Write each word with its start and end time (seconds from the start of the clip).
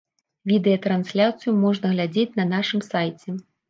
Відэатрансляцыю 0.51 1.55
можна 1.67 1.95
глядзець 1.95 2.29
на 2.43 2.51
нашым 2.53 2.87
сайце. 2.93 3.43